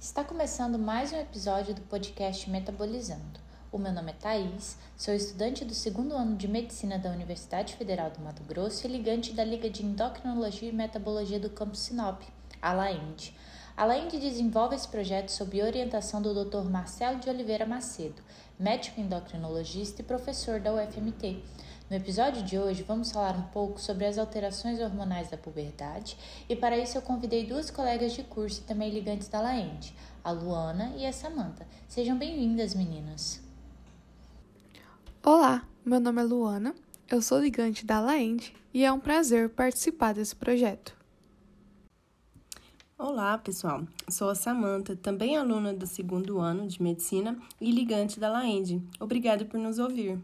[0.00, 3.40] Está começando mais um episódio do podcast Metabolizando.
[3.72, 8.08] O meu nome é Thaís, sou estudante do segundo ano de Medicina da Universidade Federal
[8.08, 12.22] do Mato Grosso e ligante da Liga de Endocrinologia e Metabologia do Campus Sinop,
[12.62, 13.34] a LAEND.
[13.76, 16.62] A LAEND desenvolve esse projeto sob orientação do Dr.
[16.70, 18.22] Marcelo de Oliveira Macedo,
[18.56, 21.42] médico endocrinologista e professor da UFMT
[21.90, 26.54] no episódio de hoje, vamos falar um pouco sobre as alterações hormonais da puberdade e
[26.54, 30.92] para isso eu convidei duas colegas de curso e também ligantes da Laende, a Luana
[30.98, 31.66] e a Samantha.
[31.88, 33.40] Sejam bem-vindas, meninas.
[35.24, 36.74] Olá, meu nome é Luana,
[37.10, 40.94] eu sou ligante da Laende e é um prazer participar desse projeto.
[42.98, 43.84] Olá, pessoal.
[44.10, 48.82] Sou a Samantha, também aluna do segundo ano de medicina e ligante da Laende.
[49.00, 50.20] Obrigada por nos ouvir.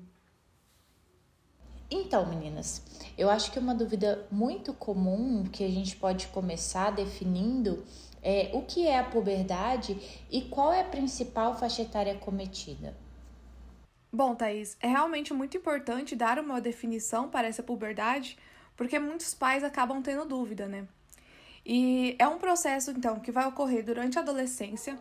[1.97, 2.83] Então, meninas,
[3.17, 7.85] eu acho que uma dúvida muito comum que a gente pode começar definindo
[8.21, 9.97] é o que é a puberdade
[10.29, 12.97] e qual é a principal faixa etária cometida.
[14.13, 18.37] Bom, Thaís, é realmente muito importante dar uma definição para essa puberdade,
[18.77, 20.89] porque muitos pais acabam tendo dúvida, né?
[21.65, 24.99] E é um processo, então, que vai ocorrer durante a adolescência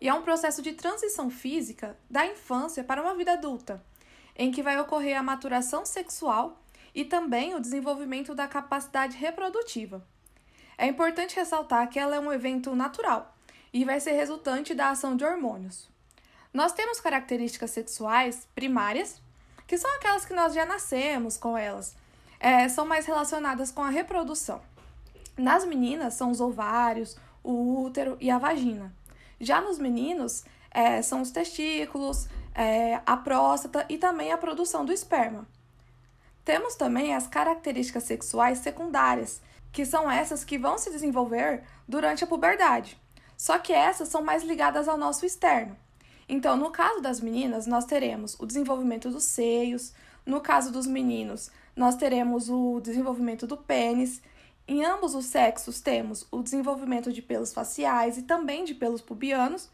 [0.00, 3.80] e é um processo de transição física da infância para uma vida adulta
[4.36, 6.60] em que vai ocorrer a maturação sexual
[6.94, 10.04] e também o desenvolvimento da capacidade reprodutiva.
[10.76, 13.34] É importante ressaltar que ela é um evento natural
[13.72, 15.88] e vai ser resultante da ação de hormônios.
[16.52, 19.22] Nós temos características sexuais primárias,
[19.66, 21.96] que são aquelas que nós já nascemos com elas,
[22.38, 24.60] é, são mais relacionadas com a reprodução.
[25.36, 28.92] Nas meninas, são os ovários, o útero e a vagina.
[29.40, 34.92] Já nos meninos, é, são os testículos, é, a próstata e também a produção do
[34.92, 35.46] esperma.
[36.44, 39.40] Temos também as características sexuais secundárias,
[39.72, 43.00] que são essas que vão se desenvolver durante a puberdade.
[43.36, 45.76] Só que essas são mais ligadas ao nosso externo.
[46.28, 49.92] Então, no caso das meninas, nós teremos o desenvolvimento dos seios,
[50.24, 54.22] no caso dos meninos, nós teremos o desenvolvimento do pênis.
[54.68, 59.68] Em ambos os sexos, temos o desenvolvimento de pelos faciais e também de pelos pubianos.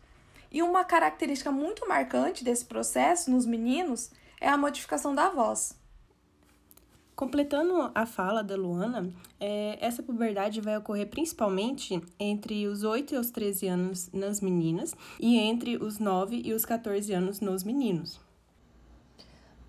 [0.50, 4.10] E uma característica muito marcante desse processo nos meninos
[4.41, 5.78] é a modificação da voz.
[7.14, 13.19] Completando a fala da Luana, é, essa puberdade vai ocorrer principalmente entre os 8 e
[13.19, 18.27] os 13 anos nas meninas e entre os 9 e os 14 anos nos meninos.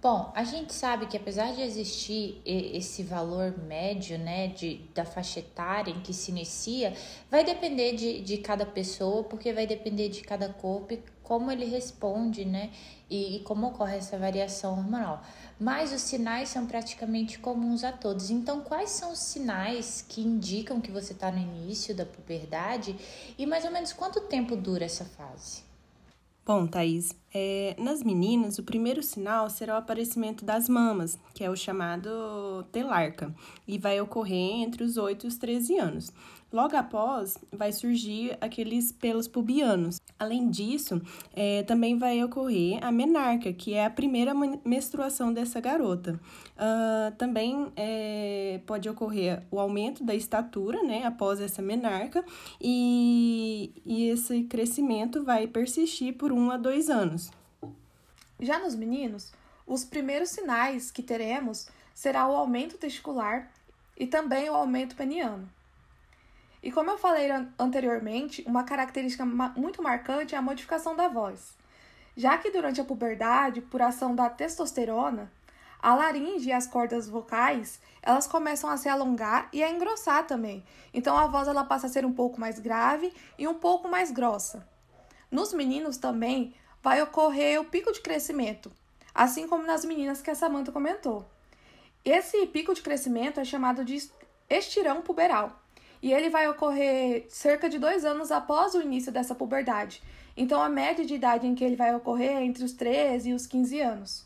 [0.01, 5.41] Bom, a gente sabe que apesar de existir esse valor médio, né, de, da faixa
[5.41, 6.93] etária em que se inicia,
[7.29, 11.65] vai depender de, de cada pessoa, porque vai depender de cada corpo e como ele
[11.65, 12.71] responde, né,
[13.09, 15.21] e, e como ocorre essa variação hormonal.
[15.59, 18.29] Mas os sinais são praticamente comuns a todos.
[18.29, 22.95] Então, quais são os sinais que indicam que você está no início da puberdade
[23.37, 25.68] e mais ou menos quanto tempo dura essa fase?
[26.49, 31.49] Bom, Thaís, é, nas meninas, o primeiro sinal será o aparecimento das mamas, que é
[31.51, 33.31] o chamado telarca,
[33.67, 36.11] e vai ocorrer entre os 8 e os 13 anos.
[36.51, 40.01] Logo após, vai surgir aqueles pelos pubianos.
[40.17, 40.99] Além disso,
[41.33, 44.33] é, também vai ocorrer a menarca, que é a primeira
[44.65, 46.19] menstruação dessa garota.
[46.55, 52.25] Uh, também é, pode ocorrer o aumento da estatura, né, após essa menarca,
[52.59, 57.31] e, e esse crescimento vai persistir por um a dois anos.
[58.39, 59.31] Já nos meninos,
[59.67, 63.51] os primeiros sinais que teremos será o aumento testicular
[63.97, 65.47] e também o aumento peniano.
[66.61, 71.57] E como eu falei anteriormente, uma característica muito marcante é a modificação da voz.
[72.17, 75.31] Já que durante a puberdade, por ação da testosterona,
[75.81, 80.63] a laringe e as cordas vocais, elas começam a se alongar e a engrossar também.
[80.93, 84.11] Então a voz ela passa a ser um pouco mais grave e um pouco mais
[84.11, 84.67] grossa.
[85.31, 86.53] Nos meninos também
[86.83, 88.69] vai ocorrer o pico de crescimento,
[89.15, 91.25] assim como nas meninas que a Samantha comentou.
[92.03, 94.09] Esse pico de crescimento é chamado de
[94.49, 95.58] estirão puberal
[96.01, 100.01] e ele vai ocorrer cerca de dois anos após o início dessa puberdade.
[100.35, 103.33] Então, a média de idade em que ele vai ocorrer é entre os 13 e
[103.33, 104.25] os 15 anos.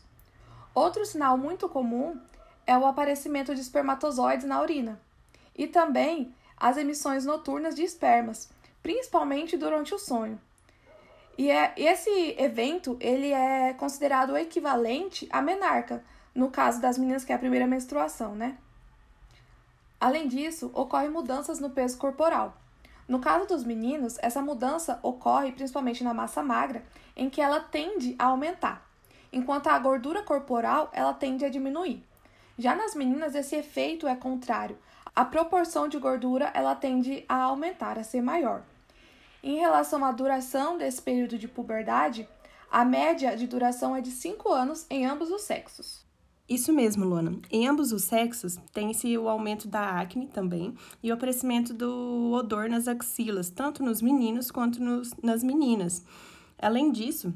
[0.74, 2.18] Outro sinal muito comum
[2.66, 5.00] é o aparecimento de espermatozoides na urina
[5.56, 8.48] e também as emissões noturnas de espermas,
[8.82, 10.40] principalmente durante o sonho.
[11.36, 16.04] E é, esse evento ele é considerado o equivalente à menarca,
[16.34, 18.56] no caso das meninas que é a primeira menstruação, né?
[20.04, 22.54] Além disso, ocorrem mudanças no peso corporal.
[23.08, 26.84] No caso dos meninos, essa mudança ocorre principalmente na massa magra,
[27.16, 28.86] em que ela tende a aumentar,
[29.32, 32.04] enquanto a gordura corporal ela tende a diminuir.
[32.58, 34.76] Já nas meninas, esse efeito é contrário.
[35.16, 38.62] A proporção de gordura ela tende a aumentar, a ser maior.
[39.42, 42.28] Em relação à duração desse período de puberdade,
[42.70, 46.03] a média de duração é de 5 anos em ambos os sexos.
[46.48, 47.38] Isso mesmo, Luana.
[47.50, 52.68] Em ambos os sexos, tem-se o aumento da acne também e o aparecimento do odor
[52.68, 56.04] nas axilas, tanto nos meninos quanto nos, nas meninas.
[56.58, 57.32] Além disso,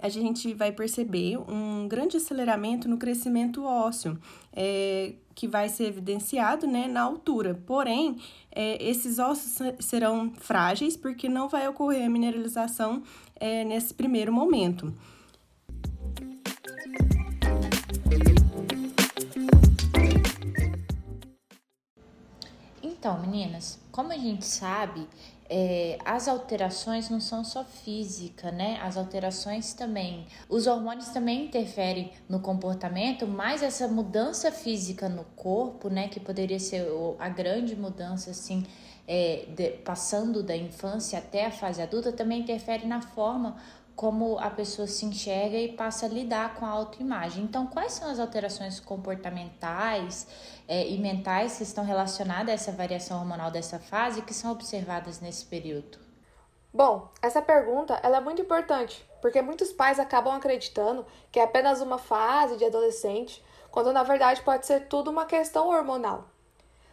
[0.00, 4.18] a gente vai perceber um grande aceleramento no crescimento ósseo,
[4.52, 7.54] é, que vai ser evidenciado né, na altura.
[7.66, 8.16] Porém,
[8.50, 13.02] é, esses ossos serão frágeis porque não vai ocorrer a mineralização
[13.36, 14.92] é, nesse primeiro momento.
[23.04, 25.06] Então, meninas, como a gente sabe,
[25.50, 28.78] é, as alterações não são só física, né?
[28.80, 35.90] As alterações também, os hormônios também interferem no comportamento, mas essa mudança física no corpo,
[35.90, 36.86] né, que poderia ser
[37.18, 38.64] a grande mudança, assim,
[39.06, 43.54] é, de, passando da infância até a fase adulta, também interfere na forma
[43.96, 47.44] como a pessoa se enxerga e passa a lidar com a autoimagem.
[47.44, 50.26] Então, quais são as alterações comportamentais
[50.66, 55.20] é, e mentais que estão relacionadas a essa variação hormonal dessa fase que são observadas
[55.20, 55.98] nesse período?
[56.72, 61.80] Bom, essa pergunta ela é muito importante, porque muitos pais acabam acreditando que é apenas
[61.80, 66.24] uma fase de adolescente, quando na verdade pode ser tudo uma questão hormonal.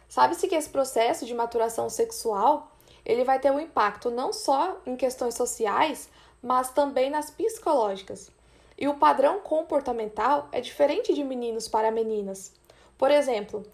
[0.08, 2.70] Sabe-se que esse processo de maturação sexual,
[3.04, 6.08] ele vai ter um impacto não só em questões sociais,
[6.42, 8.30] mas também nas psicológicas.
[8.76, 12.52] E o padrão comportamental é diferente de meninos para meninas.
[12.98, 13.64] Por exemplo,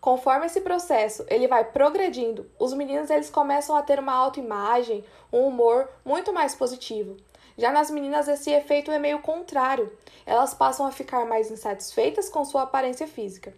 [0.00, 5.46] conforme esse processo ele vai progredindo, os meninos eles começam a ter uma autoimagem, um
[5.46, 7.16] humor muito mais positivo.
[7.58, 9.90] Já nas meninas esse efeito é meio contrário.
[10.26, 13.54] Elas passam a ficar mais insatisfeitas com sua aparência física.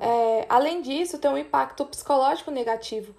[0.00, 3.14] É, além disso, tem um impacto psicológico negativo.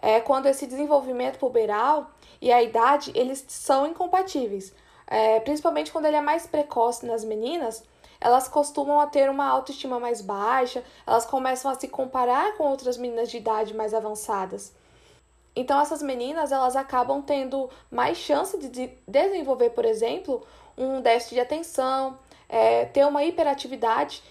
[0.00, 2.10] É quando esse desenvolvimento puberal
[2.40, 4.72] e a idade eles são incompatíveis.
[5.06, 7.84] É, principalmente quando ele é mais precoce nas meninas,
[8.20, 12.96] elas costumam a ter uma autoestima mais baixa, elas começam a se comparar com outras
[12.96, 14.72] meninas de idade mais avançadas.
[15.56, 20.46] Então essas meninas elas acabam tendo mais chance de desenvolver, por exemplo,
[20.78, 22.18] um déficit de atenção,
[22.48, 24.22] é, ter uma hiperatividade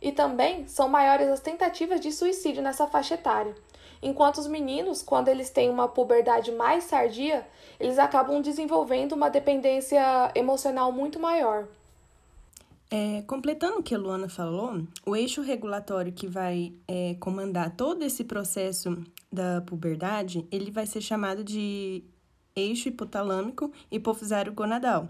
[0.00, 3.54] e também são maiores as tentativas de suicídio nessa faixa etária.
[4.02, 7.46] Enquanto os meninos, quando eles têm uma puberdade mais tardia,
[7.80, 11.66] eles acabam desenvolvendo uma dependência emocional muito maior.
[12.88, 18.04] É, completando o que a Luana falou, o eixo regulatório que vai é, comandar todo
[18.04, 18.96] esse processo
[19.32, 22.04] da puberdade, ele vai ser chamado de
[22.54, 25.08] eixo hipotalâmico hipofisário gonadal.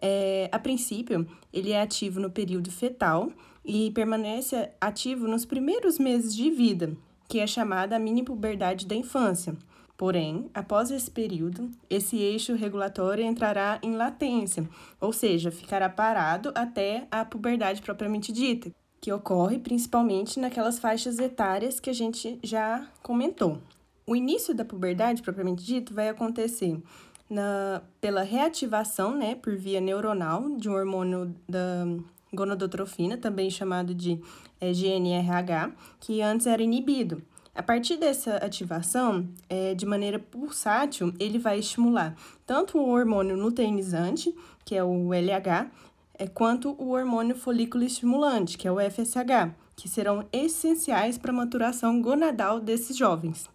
[0.00, 3.30] É, a princípio, ele é ativo no período fetal
[3.64, 6.96] e permanece ativo nos primeiros meses de vida,
[7.28, 9.54] que é chamada a mini puberdade da infância.
[9.98, 14.68] Porém, após esse período, esse eixo regulatório entrará em latência,
[15.00, 18.70] ou seja, ficará parado até a puberdade propriamente dita,
[19.00, 23.58] que ocorre principalmente naquelas faixas etárias que a gente já comentou.
[24.06, 26.80] O início da puberdade propriamente dito vai acontecer
[27.28, 31.86] na, pela reativação, né, por via neuronal, de um hormônio da
[32.32, 34.20] gonadotrofina, também chamado de
[34.60, 37.22] é, GNRH, que antes era inibido.
[37.54, 42.14] A partir dessa ativação, é, de maneira pulsátil, ele vai estimular
[42.46, 44.32] tanto o hormônio luteinizante,
[44.64, 45.68] que é o LH,
[46.14, 51.34] é, quanto o hormônio folículo estimulante, que é o FSH, que serão essenciais para a
[51.34, 53.48] maturação gonadal desses jovens.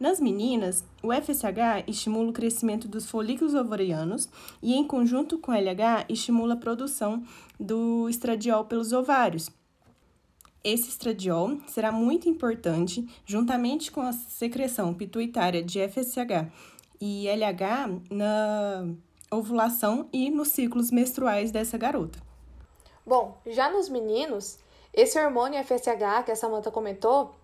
[0.00, 4.30] Nas meninas, o FSH estimula o crescimento dos folículos ovarianos
[4.62, 7.22] e, em conjunto com o LH, estimula a produção
[7.60, 9.50] do estradiol pelos ovários.
[10.64, 16.50] Esse estradiol será muito importante, juntamente com a secreção pituitária de FSH
[16.98, 18.88] e LH, na
[19.30, 22.18] ovulação e nos ciclos menstruais dessa garota.
[23.04, 24.58] Bom, já nos meninos,
[24.94, 27.34] esse hormônio FSH que a Samantha comentou,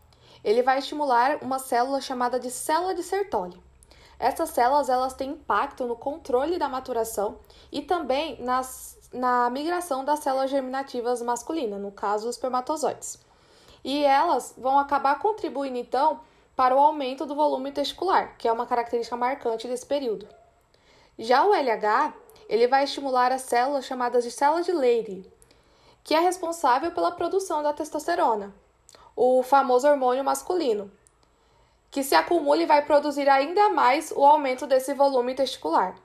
[0.47, 3.61] ele vai estimular uma célula chamada de célula de Sertoli.
[4.17, 7.41] Essas células elas têm impacto no controle da maturação
[7.73, 13.19] e também nas, na migração das células germinativas masculinas, no caso os espermatozoides.
[13.83, 16.21] E elas vão acabar contribuindo então
[16.55, 20.29] para o aumento do volume testicular, que é uma característica marcante desse período.
[21.19, 22.15] Já o LH,
[22.49, 25.29] ele vai estimular as células chamadas de células de Leydig,
[26.05, 28.55] que é responsável pela produção da testosterona,
[29.16, 30.92] o famoso hormônio masculino,
[31.90, 35.96] que se acumula e vai produzir ainda mais o aumento desse volume testicular.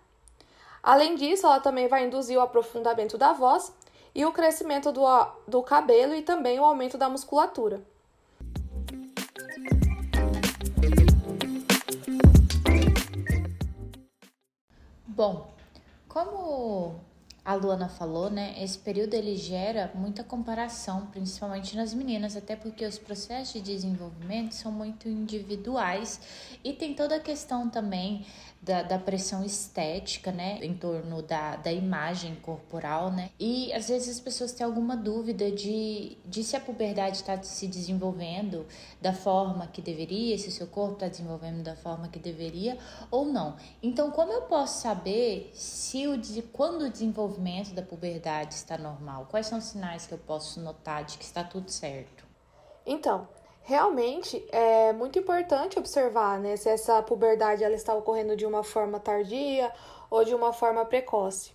[0.82, 3.74] Além disso, ela também vai induzir o aprofundamento da voz
[4.16, 5.04] e o crescimento do,
[5.48, 7.82] do cabelo e também o aumento da musculatura.
[15.06, 15.52] Bom,
[16.08, 16.96] como
[17.44, 18.54] a Luana falou, né?
[18.60, 24.54] Esse período ele gera muita comparação, principalmente nas meninas, até porque os processos de desenvolvimento
[24.54, 26.22] são muito individuais
[26.64, 28.26] e tem toda a questão também
[28.62, 34.18] da, da pressão estética, né, em torno da, da imagem corporal, né, e às vezes
[34.18, 38.68] as pessoas têm alguma dúvida de, de se a puberdade está se desenvolvendo
[39.02, 42.78] da forma que deveria, se o seu corpo está desenvolvendo da forma que deveria
[43.10, 43.56] ou não.
[43.82, 46.22] Então, como eu posso saber se o
[46.54, 47.31] quando o desenvolvimento
[47.74, 49.28] da puberdade está normal?
[49.30, 52.26] Quais são os sinais que eu posso notar de que está tudo certo?
[52.86, 53.28] Então,
[53.64, 59.00] realmente é muito importante observar né, se essa puberdade ela está ocorrendo de uma forma
[59.00, 59.72] tardia
[60.10, 61.52] ou de uma forma precoce.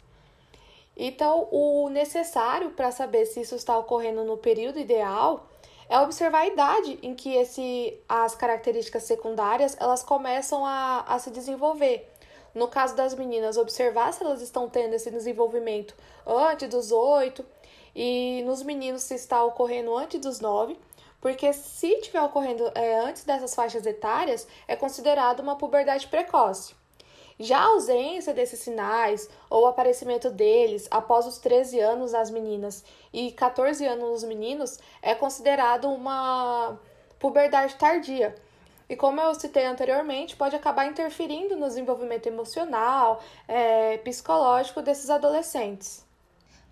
[0.97, 5.47] Então, o necessário para saber se isso está ocorrendo no período ideal
[5.89, 11.31] é observar a idade em que esse, as características secundárias elas começam a, a se
[11.31, 12.11] desenvolver.
[12.57, 15.95] No caso das meninas, observar se elas estão tendo esse desenvolvimento
[16.27, 17.45] antes dos oito,
[17.95, 20.75] e nos meninos se está ocorrendo antes dos nove,
[21.21, 26.75] porque se estiver ocorrendo é, antes dessas faixas etárias, é considerado uma puberdade precoce.
[27.39, 32.83] Já a ausência desses sinais ou o aparecimento deles após os 13 anos das meninas
[33.13, 36.81] e 14 anos nos meninos é considerado uma
[37.19, 38.35] puberdade tardia.
[38.89, 46.05] E como eu citei anteriormente, pode acabar interferindo no desenvolvimento emocional, é, psicológico desses adolescentes.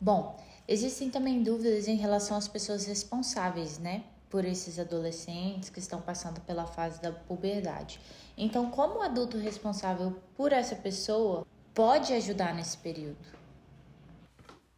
[0.01, 0.37] Bom,
[0.69, 4.05] existem também dúvidas em relação às pessoas responsáveis, né?
[4.35, 8.01] por esses adolescentes que estão passando pela fase da puberdade.
[8.37, 13.17] Então, como o adulto responsável por essa pessoa pode ajudar nesse período?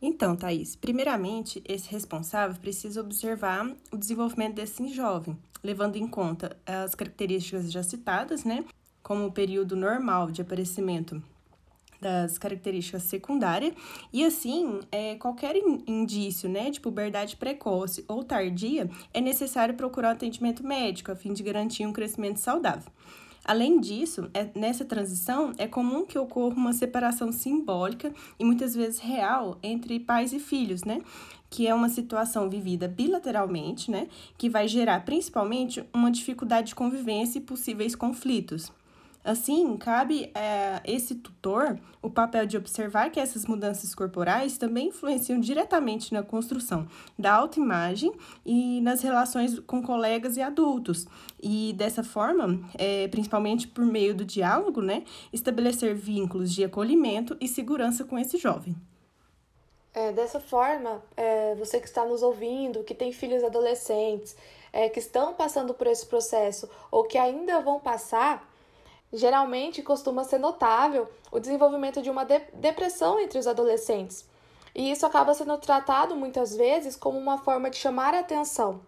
[0.09, 6.95] Então, Thaís, primeiramente, esse responsável precisa observar o desenvolvimento desse jovem, levando em conta as
[6.95, 8.65] características já citadas, né?
[9.03, 11.21] Como o período normal de aparecimento
[12.01, 13.75] das características secundárias
[14.13, 20.13] e assim é, qualquer indício né, de puberdade precoce ou tardia é necessário procurar um
[20.13, 22.93] atendimento médico a fim de garantir um crescimento saudável.
[23.47, 28.99] Além disso, é, nessa transição é comum que ocorra uma separação simbólica e muitas vezes
[28.99, 31.01] real entre pais e filhos, né?
[31.49, 34.09] Que é uma situação vivida bilateralmente, né?
[34.37, 38.73] Que vai gerar principalmente uma dificuldade de convivência e possíveis conflitos.
[39.27, 44.87] Assim, cabe a é, esse tutor o papel de observar que essas mudanças corporais também
[44.87, 46.87] influenciam diretamente na construção
[47.19, 48.13] da autoimagem
[48.45, 51.09] e nas relações com colegas e adultos.
[51.43, 55.03] E dessa forma, é, principalmente por meio do diálogo, né,
[55.33, 58.77] estabelecer vínculos de acolhimento e segurança com esse jovem.
[59.93, 64.37] É, dessa forma, é, você que está nos ouvindo, que tem filhos adolescentes,
[64.73, 68.47] é, que estão passando por esse processo ou que ainda vão passar,
[69.13, 74.25] Geralmente costuma ser notável o desenvolvimento de uma de depressão entre os adolescentes,
[74.75, 78.81] e isso acaba sendo tratado muitas vezes como uma forma de chamar a atenção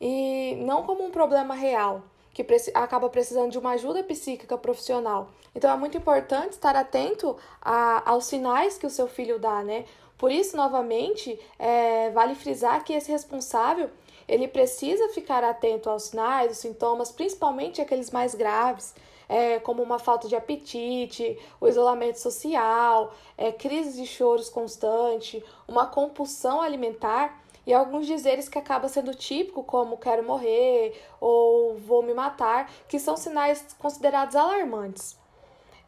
[0.00, 2.02] e não como um problema real,
[2.34, 5.30] que acaba precisando de uma ajuda psíquica profissional.
[5.54, 9.86] Então é muito importante estar atento a, aos sinais que o seu filho dá, né?
[10.18, 13.90] Por isso, novamente, é, vale frisar que esse responsável
[14.28, 18.94] ele precisa ficar atento aos sinais, os sintomas, principalmente aqueles mais graves,
[19.28, 25.86] é, como uma falta de apetite, o isolamento social, é, crises de choros constante, uma
[25.86, 32.14] compulsão alimentar e alguns dizeres que acaba sendo típico, como quero morrer ou vou me
[32.14, 35.18] matar, que são sinais considerados alarmantes.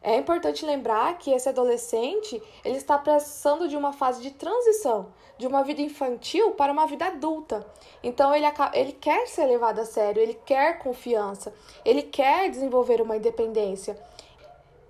[0.01, 5.45] É importante lembrar que esse adolescente ele está passando de uma fase de transição, de
[5.45, 7.65] uma vida infantil para uma vida adulta.
[8.01, 11.53] Então ele, ele quer ser levado a sério, ele quer confiança,
[11.83, 13.99] ele quer desenvolver uma independência.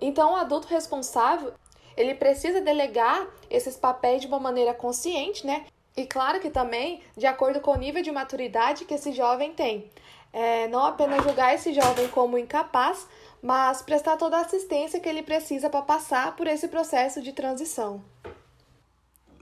[0.00, 1.52] Então o adulto responsável
[1.96, 5.66] ele precisa delegar esses papéis de uma maneira consciente, né?
[5.96, 9.90] E claro que também de acordo com o nível de maturidade que esse jovem tem.
[10.32, 13.08] É, não apenas julgar esse jovem como incapaz,
[13.42, 18.02] mas prestar toda a assistência que ele precisa para passar por esse processo de transição.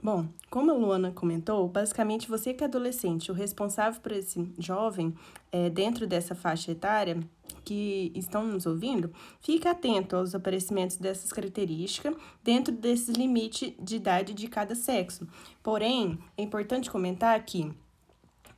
[0.01, 5.13] Bom, como a Luana comentou, basicamente você que é adolescente, o responsável por esse jovem
[5.51, 7.19] é, dentro dessa faixa etária
[7.65, 14.33] que estão nos ouvindo, fique atento aos aparecimentos dessas características dentro desse limite de idade
[14.33, 15.27] de cada sexo.
[15.61, 17.69] Porém, é importante comentar que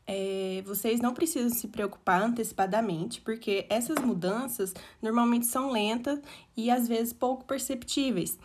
[0.07, 6.19] é, vocês não precisam se preocupar antecipadamente, porque essas mudanças normalmente são lentas
[6.55, 8.37] e às vezes pouco perceptíveis.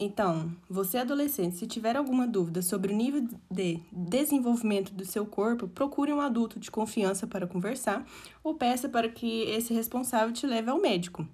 [0.00, 5.66] Então, você adolescente, se tiver alguma dúvida sobre o nível de desenvolvimento do seu corpo,
[5.66, 8.06] procure um adulto de confiança para conversar
[8.44, 11.26] ou peça para que esse responsável te leve ao médico.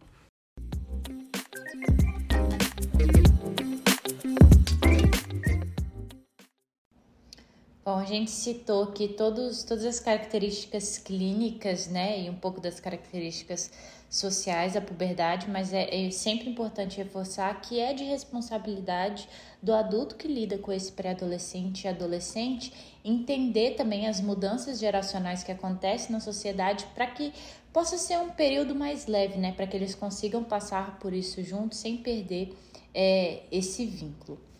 [7.85, 12.81] Bom, a gente citou aqui todos, todas as características clínicas, né, e um pouco das
[12.81, 13.71] características
[14.09, 19.29] sociais da puberdade, mas é, é sempre importante reforçar que é de responsabilidade
[19.63, 22.73] do adulto que lida com esse pré-adolescente e adolescente
[23.05, 27.35] entender também as mudanças geracionais que acontecem na sociedade para que
[27.71, 31.81] possa ser um período mais leve, né, para que eles consigam passar por isso juntos
[31.81, 32.57] sem perder
[32.95, 34.54] é, esse vínculo.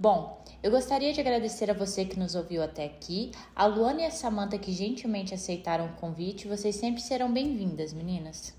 [0.00, 4.06] Bom, eu gostaria de agradecer a você que nos ouviu até aqui, a Luana e
[4.06, 6.48] a Samanta que gentilmente aceitaram o convite.
[6.48, 8.54] Vocês sempre serão bem-vindas, meninas.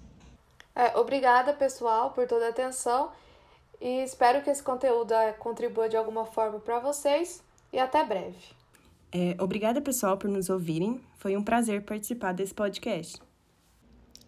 [0.75, 3.10] É, obrigada, pessoal, por toda a atenção
[3.81, 7.41] e espero que esse conteúdo é, contribua de alguma forma para vocês
[7.74, 8.38] e até breve.
[9.12, 11.01] É, obrigada, pessoal, por nos ouvirem.
[11.17, 13.19] Foi um prazer participar desse podcast.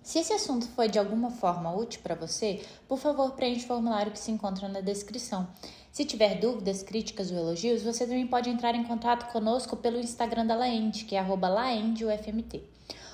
[0.02, 4.12] Se esse assunto foi de alguma forma útil para você, por favor, preencha o formulário
[4.12, 5.48] que se encontra na descrição.
[5.94, 10.44] Se tiver dúvidas, críticas ou elogios, você também pode entrar em contato conosco pelo Instagram
[10.44, 12.64] da Laende, que é laendeufmt.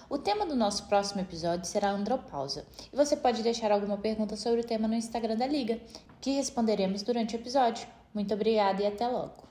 [0.09, 4.62] O tema do nosso próximo episódio será andropausa, e você pode deixar alguma pergunta sobre
[4.62, 5.77] o tema no Instagram da Liga,
[6.21, 7.86] que responderemos durante o episódio.
[8.13, 9.49] Muito obrigada e até logo!